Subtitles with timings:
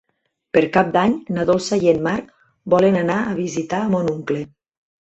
[0.57, 2.33] Per Cap d'Any na Dolça i en Marc
[2.77, 4.45] volen anar a visitar mon oncle.